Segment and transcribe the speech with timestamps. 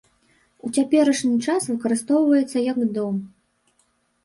[0.67, 3.23] У цяперашні час выкарыстоўваецца як дом.